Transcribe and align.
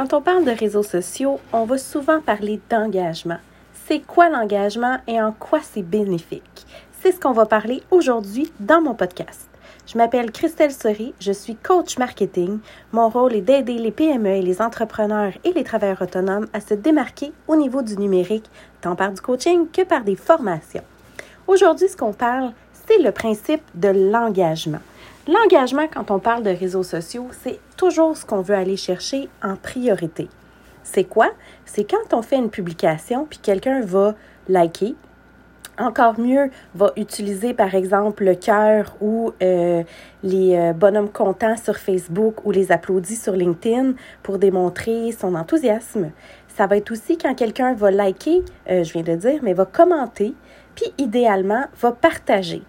Quand 0.00 0.14
on 0.14 0.22
parle 0.22 0.46
de 0.46 0.50
réseaux 0.50 0.82
sociaux, 0.82 1.40
on 1.52 1.66
va 1.66 1.76
souvent 1.76 2.22
parler 2.22 2.58
d'engagement. 2.70 3.36
C'est 3.86 4.00
quoi 4.00 4.30
l'engagement 4.30 4.96
et 5.06 5.20
en 5.20 5.30
quoi 5.30 5.58
c'est 5.62 5.82
bénéfique? 5.82 6.64
C'est 7.02 7.12
ce 7.12 7.20
qu'on 7.20 7.32
va 7.32 7.44
parler 7.44 7.82
aujourd'hui 7.90 8.50
dans 8.60 8.80
mon 8.80 8.94
podcast. 8.94 9.50
Je 9.86 9.98
m'appelle 9.98 10.32
Christelle 10.32 10.72
Sori, 10.72 11.12
je 11.20 11.32
suis 11.32 11.54
coach 11.54 11.98
marketing. 11.98 12.60
Mon 12.92 13.10
rôle 13.10 13.34
est 13.34 13.42
d'aider 13.42 13.74
les 13.74 13.90
PME 13.90 14.36
et 14.36 14.40
les 14.40 14.62
entrepreneurs 14.62 15.34
et 15.44 15.52
les 15.52 15.64
travailleurs 15.64 16.00
autonomes 16.00 16.46
à 16.54 16.62
se 16.62 16.72
démarquer 16.72 17.34
au 17.46 17.56
niveau 17.56 17.82
du 17.82 17.98
numérique, 17.98 18.50
tant 18.80 18.96
par 18.96 19.12
du 19.12 19.20
coaching 19.20 19.66
que 19.70 19.82
par 19.82 20.02
des 20.02 20.16
formations. 20.16 20.84
Aujourd'hui, 21.46 21.90
ce 21.90 21.98
qu'on 21.98 22.14
parle, 22.14 22.52
c'est 22.88 23.02
le 23.02 23.12
principe 23.12 23.64
de 23.74 23.88
l'engagement. 23.88 24.80
L'engagement, 25.28 25.86
quand 25.86 26.10
on 26.10 26.18
parle 26.18 26.42
de 26.42 26.50
réseaux 26.50 26.82
sociaux, 26.82 27.28
c'est 27.42 27.60
toujours 27.76 28.16
ce 28.16 28.24
qu'on 28.24 28.40
veut 28.40 28.54
aller 28.54 28.76
chercher 28.76 29.28
en 29.42 29.56
priorité. 29.56 30.28
C'est 30.82 31.04
quoi? 31.04 31.30
C'est 31.66 31.84
quand 31.84 32.14
on 32.14 32.22
fait 32.22 32.36
une 32.36 32.50
publication, 32.50 33.26
puis 33.28 33.38
quelqu'un 33.38 33.82
va 33.82 34.14
liker, 34.48 34.96
encore 35.78 36.18
mieux, 36.18 36.50
va 36.74 36.92
utiliser 36.96 37.54
par 37.54 37.74
exemple 37.74 38.24
le 38.24 38.34
cœur 38.34 38.96
ou 39.00 39.32
euh, 39.42 39.82
les 40.22 40.56
euh, 40.56 40.72
bonhommes 40.72 41.10
contents 41.10 41.56
sur 41.56 41.76
Facebook 41.76 42.44
ou 42.44 42.50
les 42.50 42.72
applaudis 42.72 43.16
sur 43.16 43.34
LinkedIn 43.34 43.92
pour 44.22 44.38
démontrer 44.38 45.12
son 45.12 45.34
enthousiasme. 45.34 46.10
Ça 46.56 46.66
va 46.66 46.76
être 46.76 46.90
aussi 46.90 47.16
quand 47.16 47.34
quelqu'un 47.34 47.74
va 47.74 47.90
liker, 47.90 48.42
euh, 48.70 48.84
je 48.84 48.92
viens 48.92 49.02
de 49.02 49.14
dire, 49.14 49.40
mais 49.42 49.54
va 49.54 49.64
commenter, 49.64 50.34
puis 50.74 50.92
idéalement 50.98 51.64
va 51.80 51.92
partager. 51.92 52.62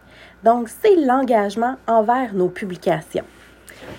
Donc, 0.44 0.70
c'est 0.70 0.95
l'engagement 0.95 1.76
envers 1.88 2.34
nos 2.34 2.49
publications. 2.49 3.26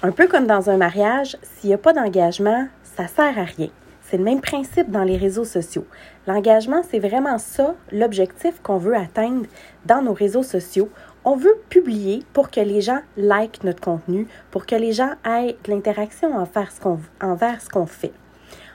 Un 0.02 0.10
peu 0.10 0.26
comme 0.26 0.46
dans 0.46 0.70
un 0.70 0.76
mariage, 0.76 1.36
s'il 1.42 1.68
n'y 1.68 1.74
a 1.74 1.78
pas 1.78 1.92
d'engagement, 1.92 2.66
ça 2.82 3.06
sert 3.06 3.38
à 3.38 3.44
rien. 3.44 3.68
C'est 4.02 4.16
le 4.18 4.24
même 4.24 4.40
principe 4.40 4.90
dans 4.90 5.04
les 5.04 5.16
réseaux 5.16 5.44
sociaux. 5.44 5.86
L'engagement, 6.26 6.82
c'est 6.88 6.98
vraiment 6.98 7.38
ça, 7.38 7.74
l'objectif 7.90 8.60
qu'on 8.62 8.76
veut 8.76 8.96
atteindre 8.96 9.46
dans 9.86 10.02
nos 10.02 10.12
réseaux 10.12 10.42
sociaux. 10.42 10.90
On 11.24 11.36
veut 11.36 11.56
publier 11.68 12.24
pour 12.32 12.50
que 12.50 12.60
les 12.60 12.80
gens 12.80 13.00
likent 13.16 13.64
notre 13.64 13.80
contenu, 13.80 14.26
pour 14.50 14.66
que 14.66 14.74
les 14.74 14.92
gens 14.92 15.12
aient 15.24 15.56
l'interaction 15.66 16.34
envers 16.34 16.72
ce 16.72 17.68
qu'on 17.70 17.86
fait. 17.86 18.12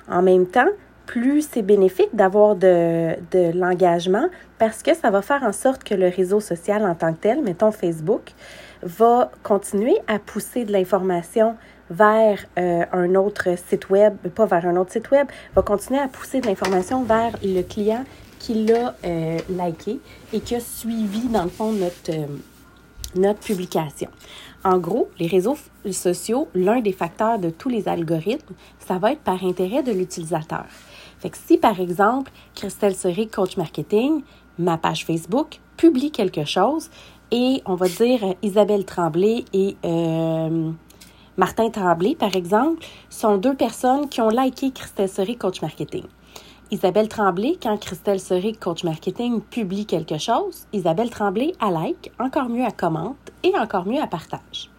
En 0.10 0.22
même 0.22 0.48
temps, 0.48 0.70
plus 1.08 1.48
c'est 1.50 1.64
bénéfique 1.64 2.10
d'avoir 2.14 2.56
de, 2.56 3.16
de 3.32 3.58
l'engagement 3.58 4.28
parce 4.60 4.84
que 4.84 4.94
ça 4.94 5.10
va 5.10 5.24
faire 5.24 5.42
en 5.44 5.54
sorte 5.54 5.84
que 5.84 5.96
le 5.96 6.10
réseau 6.10 6.40
social 6.40 6.86
en 6.86 6.94
tant 6.94 7.14
que 7.14 7.20
tel, 7.20 7.42
mettons 7.42 7.72
Facebook, 7.72 8.34
va 8.84 9.32
continuer 9.42 9.98
à 10.08 10.20
pousser 10.20 10.66
de 10.66 10.72
l'information 10.72 11.56
vers 11.90 12.46
euh, 12.60 12.86
un 12.92 13.16
autre 13.16 13.58
site 13.58 13.90
web, 13.90 14.16
pas 14.36 14.46
vers 14.46 14.66
un 14.66 14.76
autre 14.76 14.92
site 14.92 15.10
web, 15.12 15.28
va 15.56 15.62
continuer 15.62 16.00
à 16.00 16.08
pousser 16.08 16.42
de 16.42 16.48
l'information 16.48 17.04
vers 17.04 17.32
le 17.44 17.62
client 17.62 18.04
qui 18.40 18.66
l'a 18.66 18.96
euh, 19.06 19.40
liké 19.50 20.00
et 20.34 20.42
qui 20.42 20.56
a 20.56 20.60
suivi, 20.60 21.28
dans 21.28 21.44
le 21.44 21.50
fond, 21.50 21.72
notre, 21.72 22.12
euh, 22.12 22.26
notre 23.16 23.40
publication. 23.40 24.10
En 24.64 24.78
gros, 24.78 25.10
les 25.18 25.28
réseaux 25.28 25.58
sociaux, 25.92 26.50
l'un 26.54 26.82
des 26.82 26.92
facteurs 26.92 27.40
de 27.40 27.50
tous 27.50 27.70
les 27.70 27.88
algorithmes, 27.88 28.54
ça 28.86 28.98
va 28.98 29.14
être 29.14 29.22
par 29.22 29.44
intérêt 29.44 29.82
de 29.82 29.92
l'utilisateur. 29.92 30.66
Si, 31.36 31.58
par 31.58 31.80
exemple, 31.80 32.32
Christelle 32.56 32.96
Seri, 32.96 33.28
coach 33.28 33.58
marketing, 33.58 34.22
ma 34.58 34.78
page 34.78 35.06
Facebook, 35.06 35.60
publie 35.76 36.12
quelque 36.12 36.46
chose 36.46 36.90
et 37.32 37.62
on 37.66 37.76
va 37.76 37.88
dire 37.88 38.24
euh, 38.24 38.34
Isabelle 38.42 38.86
Tremblay 38.86 39.46
et 39.54 39.76
euh, 39.86 40.72
Martin 41.38 41.70
Tremblay, 41.70 42.16
par 42.16 42.36
exemple, 42.36 42.84
sont 43.10 43.38
deux 43.38 43.54
personnes 43.54 44.10
qui 44.10 44.22
ont 44.22 44.30
liké 44.30 44.72
Christelle 44.72 45.10
Seri, 45.10 45.38
coach 45.38 45.62
marketing. 45.62 46.04
Isabelle 46.72 47.08
Tremblay, 47.08 47.58
quand 47.62 47.78
Christelle 47.78 48.20
Seri, 48.20 48.54
coach 48.54 48.84
marketing, 48.84 49.42
publie 49.42 49.86
quelque 49.86 50.18
chose, 50.18 50.68
Isabelle 50.74 51.10
Tremblay, 51.10 51.54
a 51.60 51.72
like, 51.72 52.12
encore 52.20 52.50
mieux, 52.50 52.66
à 52.66 52.72
commente 52.72 53.32
et 53.44 53.54
encore 53.58 53.86
mieux, 53.86 54.02
à 54.02 54.08
partage. 54.08 54.70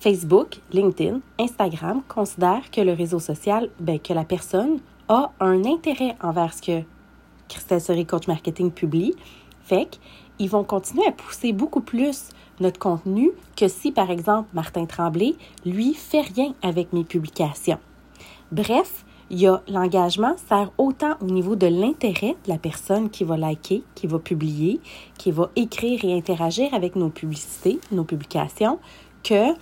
Facebook, 0.00 0.60
LinkedIn, 0.72 1.20
Instagram 1.38 2.02
considèrent 2.08 2.70
que 2.72 2.80
le 2.80 2.92
réseau 2.92 3.20
social, 3.20 3.68
ben, 3.78 4.00
que 4.00 4.12
la 4.12 4.24
personne 4.24 4.80
un 5.40 5.64
intérêt 5.64 6.16
envers 6.22 6.54
ce 6.54 6.62
que 6.62 6.82
Christelle 7.48 7.80
Seri 7.80 8.06
Coach 8.06 8.28
Marketing 8.28 8.70
publie. 8.70 9.14
Fait 9.64 9.98
qu'ils 10.36 10.50
vont 10.50 10.64
continuer 10.64 11.06
à 11.06 11.12
pousser 11.12 11.52
beaucoup 11.52 11.80
plus 11.80 12.30
notre 12.60 12.78
contenu 12.78 13.30
que 13.56 13.68
si, 13.68 13.92
par 13.92 14.10
exemple, 14.10 14.48
Martin 14.52 14.86
Tremblay, 14.86 15.34
lui, 15.64 15.94
fait 15.94 16.22
rien 16.22 16.54
avec 16.62 16.92
mes 16.92 17.04
publications. 17.04 17.78
Bref, 18.50 19.04
l'engagement 19.68 20.34
sert 20.48 20.70
autant 20.78 21.14
au 21.20 21.26
niveau 21.26 21.56
de 21.56 21.66
l'intérêt 21.66 22.36
de 22.44 22.50
la 22.50 22.58
personne 22.58 23.08
qui 23.08 23.24
va 23.24 23.36
liker, 23.36 23.82
qui 23.94 24.06
va 24.06 24.18
publier, 24.18 24.80
qui 25.18 25.30
va 25.30 25.50
écrire 25.56 26.04
et 26.04 26.16
interagir 26.16 26.72
avec 26.74 26.96
nos 26.96 27.08
publicités, 27.08 27.80
nos 27.90 28.04
publications, 28.04 28.78
que 29.22 29.54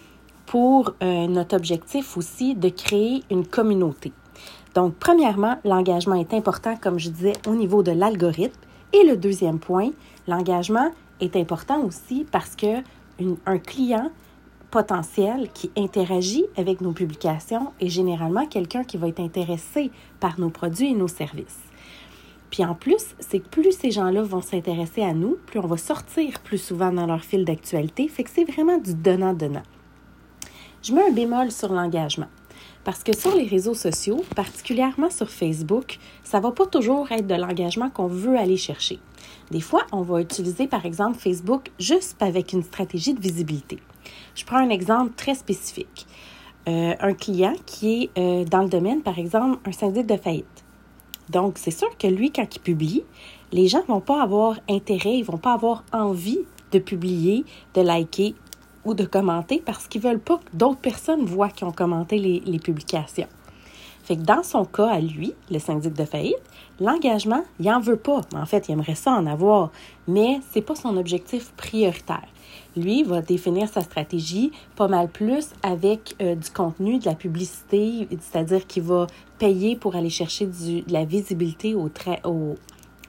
pour 0.46 0.94
euh, 1.02 1.28
notre 1.28 1.56
objectif 1.56 2.16
aussi 2.16 2.54
de 2.54 2.68
créer 2.68 3.22
une 3.30 3.46
communauté. 3.46 4.12
Donc, 4.74 4.94
premièrement, 5.00 5.58
l'engagement 5.64 6.14
est 6.14 6.32
important, 6.32 6.76
comme 6.76 6.98
je 6.98 7.10
disais, 7.10 7.32
au 7.48 7.54
niveau 7.54 7.82
de 7.82 7.92
l'algorithme. 7.92 8.60
Et 8.92 9.04
le 9.04 9.16
deuxième 9.16 9.58
point, 9.58 9.90
l'engagement 10.26 10.90
est 11.20 11.36
important 11.36 11.82
aussi 11.84 12.26
parce 12.30 12.56
que 12.56 12.82
un 13.46 13.58
client 13.58 14.10
potentiel 14.70 15.50
qui 15.52 15.70
interagit 15.76 16.46
avec 16.56 16.80
nos 16.80 16.92
publications 16.92 17.72
est 17.80 17.88
généralement 17.88 18.46
quelqu'un 18.46 18.84
qui 18.84 18.96
va 18.96 19.08
être 19.08 19.20
intéressé 19.20 19.90
par 20.20 20.38
nos 20.40 20.48
produits 20.48 20.92
et 20.92 20.94
nos 20.94 21.08
services. 21.08 21.58
Puis 22.50 22.64
en 22.64 22.74
plus, 22.74 23.14
c'est 23.18 23.40
que 23.40 23.48
plus 23.48 23.72
ces 23.72 23.90
gens-là 23.90 24.22
vont 24.22 24.40
s'intéresser 24.40 25.02
à 25.02 25.12
nous, 25.12 25.38
plus 25.46 25.60
on 25.60 25.66
va 25.66 25.76
sortir 25.76 26.40
plus 26.40 26.58
souvent 26.58 26.92
dans 26.92 27.06
leur 27.06 27.22
fil 27.22 27.44
d'actualité, 27.44 28.08
fait 28.08 28.24
que 28.24 28.30
c'est 28.30 28.44
vraiment 28.44 28.78
du 28.78 28.94
donnant-donnant. 28.94 29.62
Je 30.82 30.92
mets 30.94 31.08
un 31.08 31.12
bémol 31.12 31.50
sur 31.52 31.72
l'engagement. 31.72 32.26
Parce 32.84 33.02
que 33.02 33.14
sur 33.14 33.34
les 33.34 33.46
réseaux 33.46 33.74
sociaux, 33.74 34.24
particulièrement 34.34 35.10
sur 35.10 35.30
Facebook, 35.30 35.98
ça 36.24 36.40
va 36.40 36.50
pas 36.50 36.66
toujours 36.66 37.10
être 37.12 37.26
de 37.26 37.34
l'engagement 37.34 37.90
qu'on 37.90 38.06
veut 38.06 38.36
aller 38.38 38.56
chercher. 38.56 38.98
Des 39.50 39.60
fois, 39.60 39.82
on 39.92 40.02
va 40.02 40.20
utiliser 40.20 40.66
par 40.66 40.86
exemple 40.86 41.18
Facebook 41.18 41.70
juste 41.78 42.22
avec 42.22 42.52
une 42.52 42.62
stratégie 42.62 43.14
de 43.14 43.20
visibilité. 43.20 43.78
Je 44.34 44.44
prends 44.44 44.58
un 44.58 44.70
exemple 44.70 45.12
très 45.16 45.34
spécifique. 45.34 46.06
Euh, 46.68 46.94
un 47.00 47.14
client 47.14 47.54
qui 47.66 48.02
est 48.02 48.18
euh, 48.18 48.44
dans 48.44 48.62
le 48.62 48.68
domaine, 48.68 49.02
par 49.02 49.18
exemple, 49.18 49.58
un 49.66 49.72
syndic 49.72 50.06
de 50.06 50.16
faillite. 50.16 50.64
Donc, 51.30 51.58
c'est 51.58 51.70
sûr 51.70 51.88
que 51.96 52.06
lui, 52.06 52.30
quand 52.30 52.46
il 52.54 52.60
publie, 52.60 53.04
les 53.52 53.68
gens 53.68 53.82
vont 53.88 54.00
pas 54.00 54.22
avoir 54.22 54.58
intérêt, 54.68 55.16
ils 55.16 55.24
vont 55.24 55.38
pas 55.38 55.54
avoir 55.54 55.84
envie 55.92 56.40
de 56.72 56.78
publier, 56.78 57.44
de 57.74 57.80
liker 57.80 58.34
ou 58.84 58.94
de 58.94 59.04
commenter 59.04 59.62
parce 59.64 59.86
qu'ils 59.86 60.00
veulent 60.00 60.20
pas 60.20 60.38
que 60.38 60.56
d'autres 60.56 60.80
personnes 60.80 61.24
voient 61.24 61.50
qu'ils 61.50 61.66
ont 61.66 61.72
commenté 61.72 62.18
les, 62.18 62.40
les, 62.40 62.58
publications. 62.58 63.28
Fait 64.02 64.16
que 64.16 64.22
dans 64.22 64.42
son 64.42 64.64
cas 64.64 64.88
à 64.88 65.00
lui, 65.00 65.34
le 65.50 65.58
syndic 65.58 65.92
de 65.92 66.04
faillite, 66.04 66.36
l'engagement, 66.80 67.44
il 67.60 67.70
en 67.70 67.80
veut 67.80 67.96
pas. 67.96 68.22
En 68.34 68.46
fait, 68.46 68.68
il 68.68 68.72
aimerait 68.72 68.94
ça 68.94 69.12
en 69.12 69.26
avoir, 69.26 69.70
mais 70.08 70.40
c'est 70.50 70.62
pas 70.62 70.74
son 70.74 70.96
objectif 70.96 71.52
prioritaire. 71.52 72.26
Lui 72.76 73.02
va 73.02 73.20
définir 73.20 73.68
sa 73.68 73.82
stratégie 73.82 74.52
pas 74.76 74.88
mal 74.88 75.08
plus 75.08 75.50
avec 75.62 76.14
euh, 76.20 76.34
du 76.34 76.50
contenu, 76.50 76.98
de 76.98 77.06
la 77.06 77.14
publicité, 77.14 78.08
c'est-à-dire 78.20 78.66
qu'il 78.66 78.84
va 78.84 79.06
payer 79.38 79.76
pour 79.76 79.96
aller 79.96 80.10
chercher 80.10 80.46
du, 80.46 80.82
de 80.82 80.92
la 80.92 81.04
visibilité 81.04 81.74
au, 81.74 81.90
au, 82.24 82.56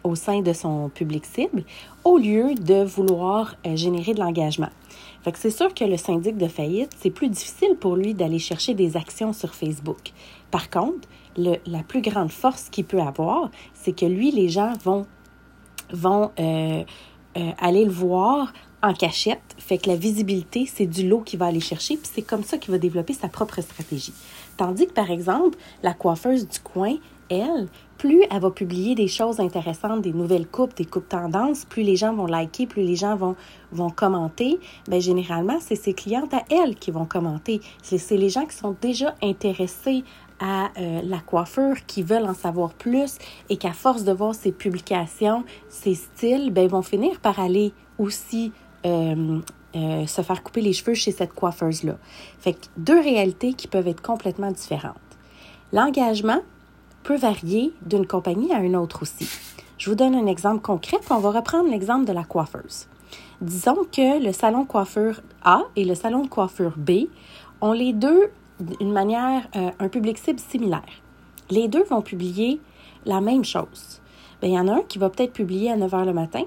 au 0.04 0.16
sein 0.16 0.42
de 0.42 0.54
son 0.54 0.90
public 0.90 1.26
cible 1.26 1.64
au 2.04 2.18
lieu 2.18 2.56
de 2.56 2.84
vouloir 2.84 3.56
euh, 3.66 3.76
générer 3.76 4.14
de 4.14 4.20
l'engagement. 4.20 4.70
Fait 5.24 5.32
que 5.32 5.38
c'est 5.38 5.52
sûr 5.52 5.74
que 5.74 5.84
le 5.84 5.98
syndic 5.98 6.38
de 6.38 6.48
faillite, 6.48 6.92
c'est 7.00 7.12
plus 7.12 7.30
difficile 7.30 7.76
pour 7.80 7.96
lui 7.96 8.14
d'aller 8.14 8.40
chercher 8.40 8.74
des 8.74 8.98
actions 8.98 9.34
sur 9.34 9.54
Facebook. 9.54 10.12
Par 10.50 10.70
contre, 10.70 11.08
le, 11.38 11.58
la 11.66 11.84
plus 11.84 12.02
grande 12.02 12.32
force 12.32 12.70
qu'il 12.70 12.86
peut 12.86 13.02
avoir, 13.02 13.52
c'est 13.74 13.94
que 13.94 14.06
lui, 14.06 14.32
les 14.32 14.50
gens 14.50 14.74
vont, 14.84 15.06
vont 15.92 16.32
euh, 16.40 16.84
euh, 17.38 17.52
aller 17.60 17.86
le 17.86 17.92
voir 17.92 18.52
en 18.84 18.94
cachette. 18.94 19.42
Fait 19.60 19.78
que 19.78 19.90
la 19.90 19.96
visibilité, 19.96 20.66
c'est 20.66 20.88
du 20.88 21.08
lot 21.08 21.22
qu'il 21.22 21.38
va 21.38 21.46
aller 21.46 21.60
chercher, 21.60 21.98
puis 21.98 22.10
c'est 22.12 22.24
comme 22.24 22.44
ça 22.44 22.58
qu'il 22.58 22.72
va 22.72 22.80
développer 22.80 23.14
sa 23.14 23.28
propre 23.28 23.62
stratégie. 23.62 24.14
Tandis 24.58 24.88
que, 24.88 24.94
par 24.94 25.12
exemple, 25.12 25.58
la 25.84 25.94
coiffeuse 25.94 26.48
du 26.48 26.60
coin, 26.60 26.96
elle, 27.32 27.68
plus 27.98 28.24
elle 28.30 28.42
va 28.42 28.52
publier 28.52 28.96
des 28.96 29.08
choses 29.08 29.40
intéressantes, 29.40 30.02
des 30.02 30.14
nouvelles 30.14 30.48
coupes, 30.48 30.76
des 30.76 30.86
coupes 30.86 31.08
tendances, 31.08 31.66
plus 31.66 31.84
les 31.84 31.96
gens 31.96 32.14
vont 32.14 32.26
liker, 32.26 32.68
plus 32.68 32.84
les 32.84 32.96
gens 32.96 33.16
vont, 33.16 33.36
vont 33.72 33.90
commenter, 33.90 34.60
bien, 34.88 35.00
généralement, 35.00 35.58
c'est 35.60 35.76
ses 35.76 35.94
clientes 35.94 36.34
à 36.34 36.44
elle 36.50 36.76
qui 36.76 36.92
vont 36.92 37.06
commenter. 37.06 37.62
C'est 37.82 38.18
les 38.18 38.30
gens 38.30 38.46
qui 38.46 38.56
sont 38.56 38.76
déjà 38.82 39.16
intéressés 39.22 40.04
à 40.40 40.72
euh, 40.80 41.02
la 41.04 41.20
coiffure, 41.20 41.86
qui 41.86 42.02
veulent 42.02 42.26
en 42.26 42.34
savoir 42.34 42.74
plus 42.74 43.18
et 43.50 43.58
qu'à 43.58 43.74
force 43.74 44.04
de 44.04 44.12
voir 44.12 44.34
ses 44.34 44.52
publications, 44.52 45.44
ses 45.70 45.94
styles, 45.94 46.52
ben, 46.52 46.68
vont 46.68 46.82
finir 46.82 47.20
par 47.20 47.40
aller 47.40 47.72
aussi 48.00 48.52
euh, 48.86 49.40
euh, 49.76 50.06
se 50.08 50.22
faire 50.22 50.44
couper 50.44 50.62
les 50.62 50.74
cheveux 50.74 50.96
chez 50.96 51.12
cette 51.12 51.34
coiffeuse-là. 51.34 51.98
Fait 52.40 52.54
que 52.54 52.66
deux 52.76 53.00
réalités 53.00 53.54
qui 53.54 53.68
peuvent 53.68 53.88
être 53.88 54.02
complètement 54.02 54.52
différentes. 54.52 54.98
L'engagement 55.72 56.42
peut 57.04 57.18
varier 57.18 57.74
d'une 57.86 58.08
compagnie 58.08 58.54
à 58.54 58.60
une 58.60 58.76
autre 58.76 59.04
aussi. 59.04 59.28
Je 59.78 59.90
vous 59.90 59.96
donne 59.96 60.16
un 60.16 60.28
exemple 60.28 60.62
concret, 60.62 60.98
puis 61.02 61.12
on 61.12 61.20
va 61.20 61.32
reprendre 61.32 61.70
l'exemple 61.70 62.06
de 62.06 62.14
la 62.14 62.24
coiffeuse. 62.24 62.88
Disons 63.42 63.86
que 63.92 64.24
le 64.24 64.32
salon 64.32 64.64
de 64.64 64.68
coiffure 64.68 65.22
A 65.44 65.64
et 65.76 65.84
le 65.84 65.96
salon 65.96 66.22
de 66.24 66.28
coiffure 66.28 66.76
B 66.78 67.08
ont 67.62 67.74
les 67.74 67.94
deux 67.94 68.30
une 68.80 68.92
manière, 68.92 69.48
euh, 69.56 69.72
un 69.80 69.88
public 69.88 70.18
cible 70.18 70.40
similaire. 70.40 71.02
Les 71.50 71.68
deux 71.68 71.84
vont 71.84 72.02
publier 72.02 72.62
la 73.06 73.22
même 73.22 73.44
chose. 73.44 74.02
Bien, 74.42 74.50
il 74.50 74.54
y 74.54 74.60
en 74.60 74.68
a 74.68 74.74
un 74.74 74.82
qui 74.82 75.00
va 75.00 75.10
peut-être 75.10 75.34
publier 75.34 75.72
à 75.72 75.76
9 75.76 75.92
h 75.92 76.06
le 76.06 76.14
matin, 76.14 76.44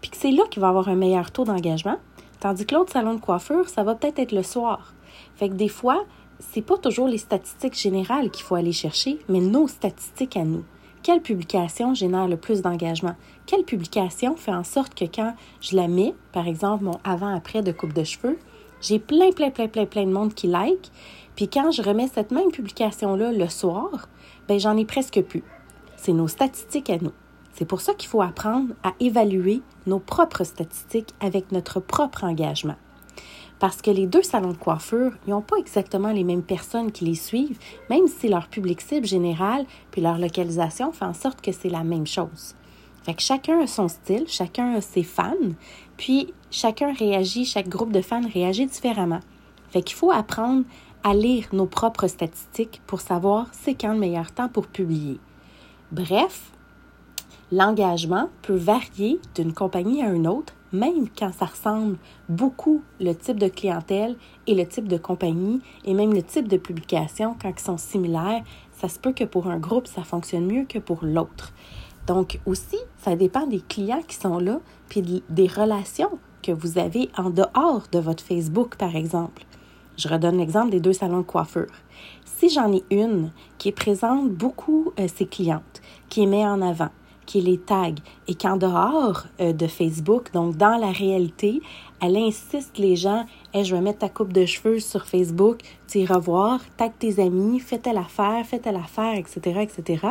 puis 0.00 0.10
que 0.10 0.16
c'est 0.16 0.30
là 0.30 0.44
qu'il 0.50 0.60
va 0.60 0.68
avoir 0.68 0.88
un 0.88 0.94
meilleur 0.94 1.30
taux 1.30 1.44
d'engagement, 1.44 1.98
tandis 2.40 2.66
que 2.66 2.74
l'autre 2.74 2.92
salon 2.92 3.14
de 3.14 3.20
coiffure, 3.20 3.68
ça 3.68 3.82
va 3.82 3.94
peut-être 3.94 4.18
être 4.18 4.32
le 4.32 4.42
soir. 4.42 4.94
Fait 5.34 5.48
que 5.48 5.54
des 5.54 5.68
fois, 5.68 6.04
c'est 6.38 6.62
pas 6.62 6.76
toujours 6.76 7.08
les 7.08 7.18
statistiques 7.18 7.78
générales 7.78 8.30
qu'il 8.30 8.44
faut 8.44 8.54
aller 8.54 8.72
chercher, 8.72 9.18
mais 9.28 9.40
nos 9.40 9.68
statistiques 9.68 10.36
à 10.36 10.44
nous. 10.44 10.64
Quelle 11.02 11.22
publication 11.22 11.94
génère 11.94 12.28
le 12.28 12.36
plus 12.36 12.62
d'engagement? 12.62 13.14
Quelle 13.46 13.64
publication 13.64 14.36
fait 14.36 14.52
en 14.52 14.64
sorte 14.64 14.94
que 14.94 15.04
quand 15.04 15.34
je 15.60 15.76
la 15.76 15.88
mets, 15.88 16.14
par 16.32 16.48
exemple 16.48 16.84
mon 16.84 16.98
avant-après 17.04 17.62
de 17.62 17.72
coupe 17.72 17.92
de 17.92 18.04
cheveux, 18.04 18.38
j'ai 18.80 18.98
plein, 18.98 19.30
plein, 19.30 19.50
plein, 19.50 19.68
plein, 19.68 19.86
plein 19.86 20.04
de 20.04 20.12
monde 20.12 20.34
qui 20.34 20.48
like. 20.48 20.90
Puis 21.36 21.48
quand 21.48 21.70
je 21.70 21.82
remets 21.82 22.08
cette 22.08 22.32
même 22.32 22.50
publication-là 22.50 23.32
le 23.32 23.48
soir, 23.48 24.08
ben 24.48 24.58
j'en 24.58 24.76
ai 24.76 24.84
presque 24.84 25.22
plus. 25.22 25.44
C'est 25.96 26.12
nos 26.12 26.28
statistiques 26.28 26.90
à 26.90 26.98
nous. 26.98 27.12
C'est 27.52 27.64
pour 27.64 27.80
ça 27.80 27.94
qu'il 27.94 28.08
faut 28.08 28.20
apprendre 28.20 28.74
à 28.82 28.92
évaluer 29.00 29.62
nos 29.86 29.98
propres 29.98 30.44
statistiques 30.44 31.14
avec 31.20 31.52
notre 31.52 31.80
propre 31.80 32.24
engagement 32.24 32.76
parce 33.58 33.80
que 33.80 33.90
les 33.90 34.06
deux 34.06 34.22
salons 34.22 34.52
de 34.52 34.56
coiffure, 34.56 35.12
n'ont 35.26 35.40
pas 35.40 35.56
exactement 35.56 36.12
les 36.12 36.24
mêmes 36.24 36.42
personnes 36.42 36.92
qui 36.92 37.04
les 37.04 37.14
suivent, 37.14 37.58
même 37.88 38.06
si 38.06 38.28
leur 38.28 38.48
public 38.48 38.80
cible 38.80 39.06
général 39.06 39.64
puis 39.90 40.00
leur 40.00 40.18
localisation 40.18 40.92
fait 40.92 41.04
en 41.04 41.14
sorte 41.14 41.40
que 41.40 41.52
c'est 41.52 41.70
la 41.70 41.84
même 41.84 42.06
chose. 42.06 42.54
Fait 43.04 43.14
que 43.14 43.22
chacun 43.22 43.60
a 43.60 43.66
son 43.66 43.88
style, 43.88 44.24
chacun 44.26 44.74
a 44.74 44.80
ses 44.80 45.04
fans, 45.04 45.34
puis 45.96 46.34
chacun 46.50 46.92
réagit, 46.92 47.44
chaque 47.44 47.68
groupe 47.68 47.92
de 47.92 48.02
fans 48.02 48.28
réagit 48.32 48.66
différemment. 48.66 49.20
Fait 49.70 49.82
qu'il 49.82 49.96
faut 49.96 50.10
apprendre 50.10 50.64
à 51.04 51.14
lire 51.14 51.46
nos 51.52 51.66
propres 51.66 52.08
statistiques 52.08 52.82
pour 52.86 53.00
savoir 53.00 53.46
c'est 53.52 53.74
quand 53.74 53.92
le 53.92 54.00
meilleur 54.00 54.32
temps 54.32 54.48
pour 54.48 54.66
publier. 54.66 55.20
Bref, 55.92 56.50
l'engagement 57.52 58.28
peut 58.42 58.56
varier 58.56 59.20
d'une 59.36 59.52
compagnie 59.52 60.02
à 60.02 60.12
une 60.12 60.26
autre 60.26 60.55
même 60.72 61.08
quand 61.16 61.32
ça 61.32 61.46
ressemble 61.46 61.96
beaucoup 62.28 62.82
le 63.00 63.12
type 63.14 63.38
de 63.38 63.48
clientèle 63.48 64.16
et 64.46 64.54
le 64.54 64.66
type 64.66 64.88
de 64.88 64.96
compagnie 64.96 65.60
et 65.84 65.94
même 65.94 66.12
le 66.12 66.22
type 66.22 66.48
de 66.48 66.56
publication, 66.56 67.36
quand 67.40 67.52
ils 67.56 67.62
sont 67.62 67.78
similaires, 67.78 68.42
ça 68.72 68.88
se 68.88 68.98
peut 68.98 69.12
que 69.12 69.24
pour 69.24 69.46
un 69.46 69.58
groupe, 69.58 69.86
ça 69.86 70.02
fonctionne 70.02 70.46
mieux 70.46 70.64
que 70.64 70.78
pour 70.78 71.04
l'autre. 71.04 71.52
Donc 72.06 72.40
aussi, 72.46 72.78
ça 72.98 73.16
dépend 73.16 73.46
des 73.46 73.60
clients 73.60 74.02
qui 74.06 74.16
sont 74.16 74.38
là, 74.38 74.60
puis 74.88 75.22
des 75.28 75.46
relations 75.46 76.18
que 76.42 76.52
vous 76.52 76.78
avez 76.78 77.10
en 77.16 77.30
dehors 77.30 77.88
de 77.90 77.98
votre 77.98 78.22
Facebook, 78.22 78.76
par 78.76 78.94
exemple. 78.94 79.44
Je 79.96 80.08
redonne 80.08 80.38
l'exemple 80.38 80.70
des 80.70 80.80
deux 80.80 80.92
salons 80.92 81.18
de 81.18 81.22
coiffure. 81.22 81.72
Si 82.24 82.50
j'en 82.50 82.72
ai 82.72 82.84
une 82.90 83.30
qui 83.58 83.72
présente 83.72 84.30
beaucoup 84.30 84.92
euh, 85.00 85.08
ses 85.08 85.26
clientes, 85.26 85.80
qui 86.08 86.26
met 86.26 86.46
en 86.46 86.60
avant, 86.60 86.90
qui 87.26 87.40
les 87.40 87.58
tag 87.58 87.98
et 88.28 88.34
qu'en 88.34 88.56
dehors 88.56 89.24
euh, 89.40 89.52
de 89.52 89.66
Facebook, 89.66 90.32
donc 90.32 90.56
dans 90.56 90.76
la 90.76 90.90
réalité, 90.90 91.60
elle 92.00 92.16
insiste 92.16 92.78
les 92.78 92.96
gens 92.96 93.24
hey, 93.52 93.64
je 93.64 93.74
vais 93.74 93.82
mettre 93.82 93.98
ta 93.98 94.08
coupe 94.08 94.32
de 94.32 94.46
cheveux 94.46 94.78
sur 94.78 95.06
Facebook, 95.06 95.58
tu 95.88 95.98
y 95.98 96.06
revoir, 96.06 96.60
tag 96.76 96.92
tes 96.98 97.20
amis, 97.20 97.60
fais 97.60 97.78
telle 97.78 97.98
affaire, 97.98 98.44
fais 98.46 98.58
telle 98.58 98.76
affaire, 98.76 99.14
etc., 99.14 99.60
etc. 99.62 100.06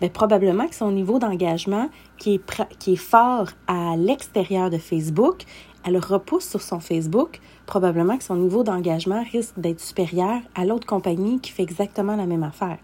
Bien, 0.00 0.08
probablement 0.08 0.66
que 0.66 0.74
son 0.74 0.90
niveau 0.90 1.18
d'engagement 1.18 1.88
qui 2.18 2.34
est, 2.34 2.62
qui 2.78 2.94
est 2.94 2.96
fort 2.96 3.48
à 3.66 3.96
l'extérieur 3.96 4.68
de 4.68 4.78
Facebook, 4.78 5.44
elle 5.84 5.98
repousse 5.98 6.48
sur 6.48 6.62
son 6.62 6.80
Facebook, 6.80 7.40
probablement 7.66 8.16
que 8.16 8.24
son 8.24 8.36
niveau 8.36 8.62
d'engagement 8.62 9.24
risque 9.32 9.58
d'être 9.58 9.80
supérieur 9.80 10.40
à 10.54 10.64
l'autre 10.64 10.86
compagnie 10.86 11.40
qui 11.40 11.52
fait 11.52 11.62
exactement 11.62 12.16
la 12.16 12.26
même 12.26 12.42
affaire. 12.42 12.78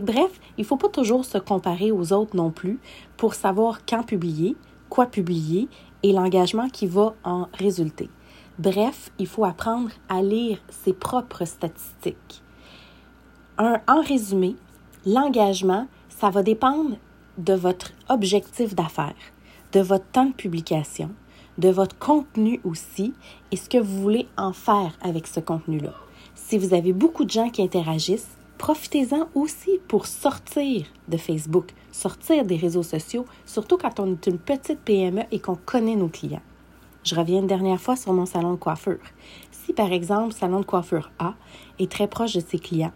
Bref, 0.00 0.40
il 0.56 0.62
ne 0.62 0.66
faut 0.66 0.76
pas 0.76 0.88
toujours 0.88 1.24
se 1.24 1.38
comparer 1.38 1.92
aux 1.92 2.12
autres 2.12 2.34
non 2.34 2.50
plus 2.50 2.78
pour 3.16 3.34
savoir 3.34 3.84
quand 3.84 4.02
publier, 4.02 4.56
quoi 4.88 5.06
publier 5.06 5.68
et 6.02 6.12
l'engagement 6.12 6.68
qui 6.68 6.86
va 6.86 7.14
en 7.24 7.48
résulter. 7.52 8.08
Bref, 8.58 9.10
il 9.18 9.26
faut 9.26 9.44
apprendre 9.44 9.90
à 10.08 10.22
lire 10.22 10.58
ses 10.70 10.92
propres 10.92 11.44
statistiques. 11.44 12.42
en 13.58 14.00
résumé, 14.00 14.56
l'engagement, 15.04 15.86
ça 16.08 16.30
va 16.30 16.42
dépendre 16.42 16.96
de 17.38 17.54
votre 17.54 17.92
objectif 18.08 18.74
d'affaires, 18.74 19.14
de 19.72 19.80
votre 19.80 20.06
temps 20.06 20.26
de 20.26 20.32
publication, 20.32 21.10
de 21.58 21.68
votre 21.68 21.98
contenu 21.98 22.60
aussi 22.64 23.12
et 23.50 23.56
ce 23.56 23.68
que 23.68 23.78
vous 23.78 24.00
voulez 24.00 24.26
en 24.36 24.52
faire 24.52 24.96
avec 25.02 25.26
ce 25.26 25.40
contenu-là. 25.40 25.94
Si 26.34 26.58
vous 26.58 26.74
avez 26.74 26.92
beaucoup 26.92 27.24
de 27.24 27.30
gens 27.30 27.50
qui 27.50 27.62
interagissent, 27.62 28.36
profitez-en 28.62 29.26
aussi 29.34 29.80
pour 29.88 30.06
sortir 30.06 30.86
de 31.08 31.16
Facebook, 31.16 31.74
sortir 31.90 32.44
des 32.44 32.54
réseaux 32.54 32.84
sociaux, 32.84 33.26
surtout 33.44 33.76
quand 33.76 33.98
on 33.98 34.12
est 34.12 34.26
une 34.28 34.38
petite 34.38 34.78
PME 34.78 35.22
et 35.32 35.40
qu'on 35.40 35.56
connaît 35.56 35.96
nos 35.96 36.06
clients. 36.06 36.46
Je 37.02 37.16
reviens 37.16 37.40
une 37.40 37.48
dernière 37.48 37.80
fois 37.80 37.96
sur 37.96 38.12
mon 38.12 38.24
salon 38.24 38.52
de 38.52 38.58
coiffure. 38.58 39.00
Si 39.50 39.72
par 39.72 39.90
exemple, 39.90 40.32
salon 40.32 40.60
de 40.60 40.64
coiffure 40.64 41.10
A 41.18 41.34
est 41.80 41.90
très 41.90 42.06
proche 42.06 42.34
de 42.34 42.40
ses 42.40 42.60
clients, 42.60 42.92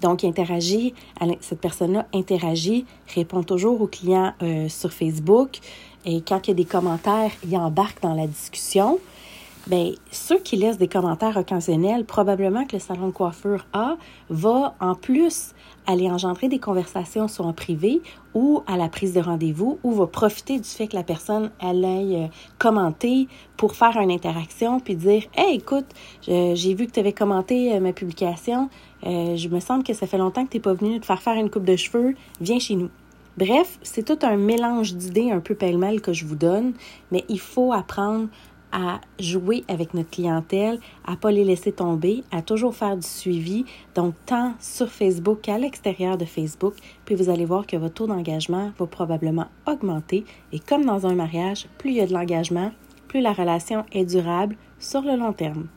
donc, 0.00 0.22
interagit, 0.22 0.94
cette 1.40 1.60
personne-là 1.60 2.06
interagit, 2.14 2.86
répond 3.12 3.42
toujours 3.42 3.80
aux 3.80 3.88
clients 3.88 4.32
euh, 4.44 4.68
sur 4.68 4.92
Facebook. 4.92 5.58
Et 6.04 6.20
quand 6.20 6.46
il 6.46 6.50
y 6.50 6.52
a 6.52 6.54
des 6.54 6.64
commentaires, 6.64 7.32
il 7.44 7.56
embarque 7.56 8.00
dans 8.00 8.14
la 8.14 8.28
discussion. 8.28 9.00
Bien, 9.68 9.92
ceux 10.10 10.38
qui 10.38 10.56
laissent 10.56 10.78
des 10.78 10.88
commentaires 10.88 11.36
occasionnels, 11.36 12.06
probablement 12.06 12.64
que 12.64 12.76
le 12.76 12.78
salon 12.78 13.08
de 13.08 13.12
coiffure 13.12 13.66
A 13.74 13.96
va 14.30 14.74
en 14.80 14.94
plus 14.94 15.52
aller 15.86 16.10
engendrer 16.10 16.48
des 16.48 16.58
conversations 16.58 17.28
soit 17.28 17.44
en 17.44 17.52
privé 17.52 18.00
ou 18.32 18.62
à 18.66 18.78
la 18.78 18.88
prise 18.88 19.12
de 19.12 19.20
rendez-vous 19.20 19.78
ou 19.82 19.92
va 19.92 20.06
profiter 20.06 20.58
du 20.58 20.66
fait 20.66 20.88
que 20.88 20.96
la 20.96 21.02
personne 21.02 21.50
elle 21.60 21.84
aille 21.84 22.16
euh, 22.16 22.26
commenter 22.58 23.28
pour 23.58 23.74
faire 23.74 23.98
une 23.98 24.10
interaction 24.10 24.80
puis 24.80 24.96
dire 24.96 25.24
Hey, 25.36 25.56
écoute, 25.56 25.86
j'ai 26.22 26.72
vu 26.72 26.86
que 26.86 26.92
tu 26.92 27.00
avais 27.00 27.12
commenté 27.12 27.74
euh, 27.74 27.80
ma 27.80 27.92
publication, 27.92 28.70
euh, 29.04 29.36
je 29.36 29.48
me 29.50 29.60
semble 29.60 29.84
que 29.84 29.92
ça 29.92 30.06
fait 30.06 30.18
longtemps 30.18 30.46
que 30.46 30.50
tu 30.52 30.56
n'es 30.56 30.62
pas 30.62 30.72
venu 30.72 30.98
te 30.98 31.04
faire 31.04 31.20
faire 31.20 31.34
une 31.34 31.50
coupe 31.50 31.66
de 31.66 31.76
cheveux, 31.76 32.14
viens 32.40 32.58
chez 32.58 32.74
nous. 32.74 32.88
Bref, 33.36 33.78
c'est 33.82 34.04
tout 34.04 34.18
un 34.26 34.36
mélange 34.36 34.94
d'idées 34.94 35.30
un 35.30 35.40
peu 35.40 35.54
pêle-mêle 35.54 36.00
que 36.00 36.14
je 36.14 36.24
vous 36.24 36.36
donne, 36.36 36.72
mais 37.12 37.24
il 37.28 37.38
faut 37.38 37.72
apprendre 37.72 38.28
à 38.72 39.00
jouer 39.18 39.64
avec 39.68 39.94
notre 39.94 40.10
clientèle, 40.10 40.78
à 41.06 41.16
pas 41.16 41.30
les 41.30 41.44
laisser 41.44 41.72
tomber, 41.72 42.24
à 42.30 42.42
toujours 42.42 42.74
faire 42.74 42.96
du 42.96 43.06
suivi, 43.06 43.64
donc 43.94 44.14
tant 44.26 44.54
sur 44.60 44.88
Facebook 44.88 45.40
qu'à 45.42 45.58
l'extérieur 45.58 46.18
de 46.18 46.24
Facebook, 46.24 46.74
puis 47.04 47.14
vous 47.14 47.30
allez 47.30 47.44
voir 47.44 47.66
que 47.66 47.76
votre 47.76 47.94
taux 47.94 48.06
d'engagement 48.06 48.72
va 48.78 48.86
probablement 48.86 49.46
augmenter. 49.66 50.24
Et 50.52 50.58
comme 50.58 50.84
dans 50.84 51.06
un 51.06 51.14
mariage, 51.14 51.66
plus 51.78 51.90
il 51.90 51.96
y 51.96 52.00
a 52.00 52.06
de 52.06 52.12
l'engagement, 52.12 52.72
plus 53.08 53.20
la 53.20 53.32
relation 53.32 53.84
est 53.92 54.04
durable 54.04 54.56
sur 54.78 55.02
le 55.02 55.16
long 55.16 55.32
terme. 55.32 55.68